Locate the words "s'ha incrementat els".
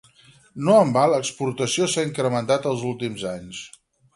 1.97-2.89